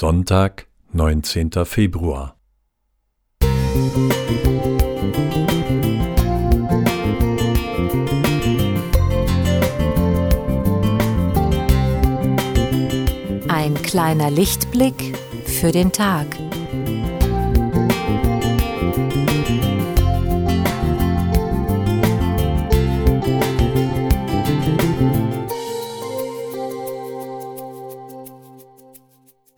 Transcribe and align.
Sonntag, 0.00 0.66
19. 0.94 1.50
Februar. 1.66 2.34
Ein 13.48 13.74
kleiner 13.82 14.30
Lichtblick 14.30 15.18
für 15.44 15.70
den 15.70 15.92
Tag. 15.92 16.28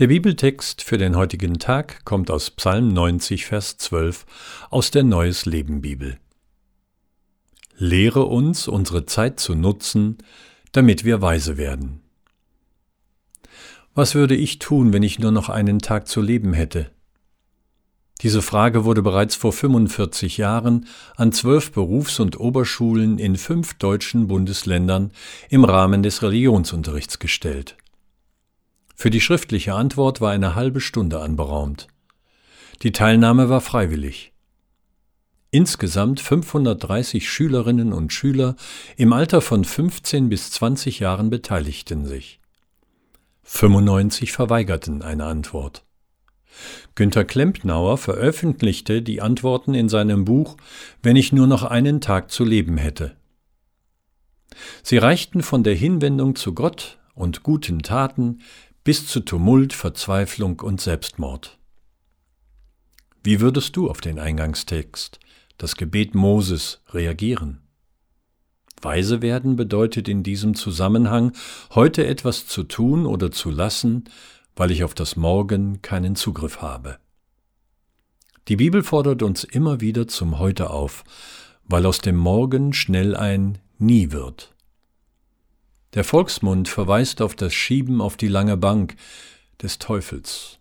Der 0.00 0.06
Bibeltext 0.06 0.80
für 0.80 0.96
den 0.96 1.14
heutigen 1.14 1.58
Tag 1.58 2.06
kommt 2.06 2.30
aus 2.30 2.50
Psalm 2.52 2.88
90, 2.88 3.44
Vers 3.44 3.76
12 3.76 4.24
aus 4.70 4.90
der 4.90 5.02
Neues 5.02 5.44
Leben 5.44 5.82
Bibel. 5.82 6.16
Lehre 7.76 8.24
uns, 8.24 8.66
unsere 8.66 9.04
Zeit 9.04 9.38
zu 9.38 9.54
nutzen, 9.54 10.16
damit 10.72 11.04
wir 11.04 11.20
weise 11.20 11.58
werden. 11.58 12.00
Was 13.94 14.14
würde 14.14 14.34
ich 14.34 14.58
tun, 14.58 14.94
wenn 14.94 15.02
ich 15.02 15.18
nur 15.18 15.32
noch 15.32 15.50
einen 15.50 15.80
Tag 15.80 16.08
zu 16.08 16.22
leben 16.22 16.54
hätte? 16.54 16.90
Diese 18.22 18.40
Frage 18.40 18.86
wurde 18.86 19.02
bereits 19.02 19.34
vor 19.34 19.52
45 19.52 20.38
Jahren 20.38 20.86
an 21.16 21.30
zwölf 21.32 21.72
Berufs- 21.72 22.20
und 22.20 22.40
Oberschulen 22.40 23.18
in 23.18 23.36
fünf 23.36 23.74
deutschen 23.74 24.28
Bundesländern 24.28 25.10
im 25.50 25.66
Rahmen 25.66 26.02
des 26.02 26.22
Religionsunterrichts 26.22 27.18
gestellt. 27.18 27.76
Für 29.00 29.08
die 29.08 29.22
schriftliche 29.22 29.72
Antwort 29.72 30.20
war 30.20 30.30
eine 30.30 30.54
halbe 30.54 30.78
Stunde 30.78 31.20
anberaumt. 31.20 31.86
Die 32.82 32.92
Teilnahme 32.92 33.48
war 33.48 33.62
freiwillig. 33.62 34.34
Insgesamt 35.50 36.20
530 36.20 37.26
Schülerinnen 37.26 37.94
und 37.94 38.12
Schüler 38.12 38.56
im 38.98 39.14
Alter 39.14 39.40
von 39.40 39.64
15 39.64 40.28
bis 40.28 40.50
20 40.50 41.00
Jahren 41.00 41.30
beteiligten 41.30 42.04
sich. 42.04 42.40
95 43.44 44.32
verweigerten 44.32 45.00
eine 45.00 45.24
Antwort. 45.24 45.86
Günter 46.94 47.24
Klempnauer 47.24 47.96
veröffentlichte 47.96 49.00
die 49.00 49.22
Antworten 49.22 49.72
in 49.72 49.88
seinem 49.88 50.26
Buch 50.26 50.58
Wenn 51.02 51.16
ich 51.16 51.32
nur 51.32 51.46
noch 51.46 51.62
einen 51.62 52.02
Tag 52.02 52.30
zu 52.30 52.44
leben 52.44 52.76
hätte. 52.76 53.16
Sie 54.82 54.98
reichten 54.98 55.42
von 55.42 55.64
der 55.64 55.74
Hinwendung 55.74 56.36
zu 56.36 56.52
Gott 56.52 56.98
und 57.14 57.42
guten 57.42 57.80
Taten 57.80 58.40
bis 58.84 59.06
zu 59.06 59.20
Tumult, 59.20 59.72
Verzweiflung 59.72 60.60
und 60.60 60.80
Selbstmord. 60.80 61.58
Wie 63.22 63.40
würdest 63.40 63.76
du 63.76 63.90
auf 63.90 64.00
den 64.00 64.18
Eingangstext, 64.18 65.20
das 65.58 65.76
Gebet 65.76 66.14
Moses, 66.14 66.80
reagieren? 66.88 67.60
Weise 68.80 69.20
werden 69.20 69.56
bedeutet 69.56 70.08
in 70.08 70.22
diesem 70.22 70.54
Zusammenhang, 70.54 71.32
heute 71.74 72.06
etwas 72.06 72.46
zu 72.46 72.62
tun 72.62 73.04
oder 73.04 73.30
zu 73.30 73.50
lassen, 73.50 74.04
weil 74.56 74.70
ich 74.70 74.84
auf 74.84 74.94
das 74.94 75.16
Morgen 75.16 75.82
keinen 75.82 76.16
Zugriff 76.16 76.62
habe. 76.62 76.98
Die 78.48 78.56
Bibel 78.56 78.82
fordert 78.82 79.22
uns 79.22 79.44
immer 79.44 79.82
wieder 79.82 80.08
zum 80.08 80.38
Heute 80.38 80.70
auf, 80.70 81.04
weil 81.64 81.84
aus 81.84 81.98
dem 81.98 82.16
Morgen 82.16 82.72
schnell 82.72 83.14
ein 83.14 83.58
Nie 83.78 84.12
wird. 84.12 84.54
Der 85.94 86.04
Volksmund 86.04 86.68
verweist 86.68 87.20
auf 87.20 87.34
das 87.34 87.52
Schieben 87.52 88.00
auf 88.00 88.16
die 88.16 88.28
lange 88.28 88.56
Bank 88.56 88.94
des 89.60 89.78
Teufels. 89.78 90.60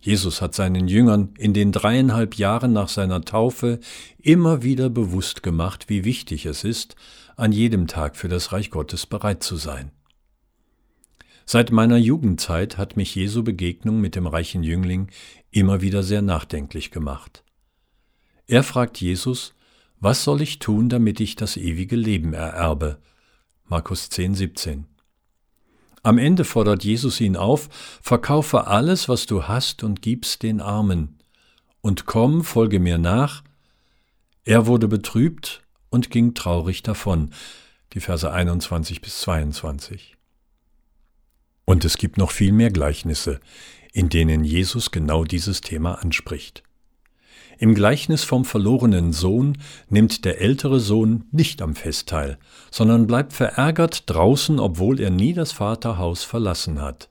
Jesus 0.00 0.40
hat 0.40 0.54
seinen 0.54 0.88
Jüngern 0.88 1.34
in 1.36 1.52
den 1.52 1.72
dreieinhalb 1.72 2.36
Jahren 2.36 2.72
nach 2.72 2.88
seiner 2.88 3.20
Taufe 3.20 3.80
immer 4.18 4.62
wieder 4.62 4.88
bewusst 4.88 5.42
gemacht, 5.42 5.90
wie 5.90 6.04
wichtig 6.04 6.46
es 6.46 6.64
ist, 6.64 6.96
an 7.36 7.52
jedem 7.52 7.86
Tag 7.86 8.16
für 8.16 8.28
das 8.28 8.52
Reich 8.52 8.70
Gottes 8.70 9.04
bereit 9.04 9.42
zu 9.42 9.56
sein. 9.56 9.90
Seit 11.44 11.72
meiner 11.72 11.98
Jugendzeit 11.98 12.78
hat 12.78 12.96
mich 12.96 13.14
Jesu 13.14 13.42
Begegnung 13.42 14.00
mit 14.00 14.16
dem 14.16 14.26
reichen 14.26 14.62
Jüngling 14.62 15.08
immer 15.50 15.82
wieder 15.82 16.02
sehr 16.02 16.22
nachdenklich 16.22 16.90
gemacht. 16.90 17.44
Er 18.46 18.62
fragt 18.62 18.98
Jesus, 18.98 19.52
was 19.98 20.24
soll 20.24 20.40
ich 20.40 20.58
tun, 20.58 20.88
damit 20.88 21.20
ich 21.20 21.36
das 21.36 21.58
ewige 21.58 21.96
Leben 21.96 22.32
ererbe? 22.32 22.98
Markus 23.70 24.10
10, 24.10 24.34
17. 24.34 24.86
Am 26.02 26.18
Ende 26.18 26.44
fordert 26.44 26.82
Jesus 26.82 27.20
ihn 27.20 27.36
auf, 27.36 27.68
verkaufe 28.02 28.66
alles, 28.66 29.08
was 29.08 29.26
du 29.26 29.44
hast 29.44 29.84
und 29.84 30.02
gib's 30.02 30.40
den 30.40 30.60
Armen. 30.60 31.20
Und 31.80 32.04
komm, 32.04 32.42
folge 32.42 32.80
mir 32.80 32.98
nach. 32.98 33.44
Er 34.44 34.66
wurde 34.66 34.88
betrübt 34.88 35.62
und 35.88 36.10
ging 36.10 36.34
traurig 36.34 36.82
davon. 36.82 37.32
Die 37.92 38.00
Verse 38.00 38.28
21 38.28 39.02
bis 39.02 39.20
22. 39.20 40.16
Und 41.64 41.84
es 41.84 41.96
gibt 41.96 42.18
noch 42.18 42.32
viel 42.32 42.50
mehr 42.50 42.70
Gleichnisse, 42.70 43.38
in 43.92 44.08
denen 44.08 44.42
Jesus 44.42 44.90
genau 44.90 45.22
dieses 45.22 45.60
Thema 45.60 46.02
anspricht. 46.02 46.64
Im 47.60 47.74
Gleichnis 47.74 48.24
vom 48.24 48.46
verlorenen 48.46 49.12
Sohn 49.12 49.58
nimmt 49.90 50.24
der 50.24 50.40
ältere 50.40 50.80
Sohn 50.80 51.26
nicht 51.30 51.60
am 51.60 51.74
Fest 51.74 52.08
teil, 52.08 52.38
sondern 52.70 53.06
bleibt 53.06 53.34
verärgert 53.34 54.08
draußen, 54.08 54.58
obwohl 54.58 54.98
er 54.98 55.10
nie 55.10 55.34
das 55.34 55.52
Vaterhaus 55.52 56.24
verlassen 56.24 56.80
hat. 56.80 57.10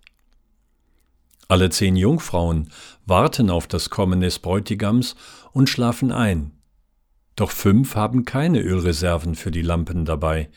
Alle 1.48 1.70
zehn 1.70 1.96
Jungfrauen 1.96 2.70
warten 3.06 3.52
auf 3.52 3.68
das 3.68 3.92
Kommen 3.92 4.22
des 4.22 4.40
Bräutigams 4.40 5.16
und 5.52 5.70
schlafen 5.70 6.12
ein. 6.12 6.50
Doch 7.36 7.52
fünf 7.52 7.94
haben 7.94 8.26
keine 8.26 8.60
Ölreserven 8.60 9.36
für 9.36 9.52
die 9.52 9.62
Lampen 9.62 10.04
dabei, 10.04 10.50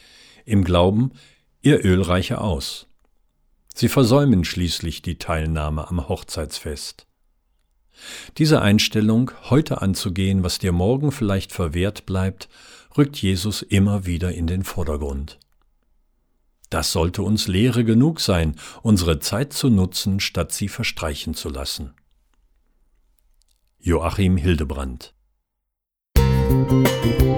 im 0.46 0.64
Glauben, 0.64 1.12
ihr 1.60 1.84
Öl 1.84 2.00
reiche 2.00 2.40
aus. 2.40 2.86
Sie 3.74 3.90
versäumen 3.90 4.46
schließlich 4.46 5.02
die 5.02 5.18
Teilnahme 5.18 5.86
am 5.86 6.08
Hochzeitsfest. 6.08 7.06
Diese 8.38 8.62
Einstellung, 8.62 9.30
heute 9.50 9.82
anzugehen, 9.82 10.42
was 10.42 10.58
dir 10.58 10.72
morgen 10.72 11.12
vielleicht 11.12 11.52
verwehrt 11.52 12.06
bleibt, 12.06 12.48
rückt 12.96 13.18
Jesus 13.18 13.62
immer 13.62 14.06
wieder 14.06 14.32
in 14.32 14.46
den 14.46 14.64
Vordergrund. 14.64 15.38
Das 16.70 16.92
sollte 16.92 17.22
uns 17.22 17.48
Lehre 17.48 17.84
genug 17.84 18.20
sein, 18.20 18.56
unsere 18.82 19.18
Zeit 19.20 19.52
zu 19.52 19.68
nutzen, 19.68 20.20
statt 20.20 20.52
sie 20.52 20.68
verstreichen 20.68 21.34
zu 21.34 21.48
lassen. 21.50 21.92
Joachim 23.78 24.36
Hildebrand 24.36 25.14
Musik 26.16 27.31